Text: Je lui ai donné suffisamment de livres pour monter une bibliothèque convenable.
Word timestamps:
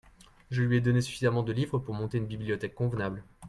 Je 0.49 0.63
lui 0.63 0.77
ai 0.77 0.81
donné 0.81 0.99
suffisamment 0.99 1.43
de 1.43 1.51
livres 1.53 1.77
pour 1.77 1.93
monter 1.93 2.17
une 2.17 2.25
bibliothèque 2.25 2.73
convenable. 2.73 3.23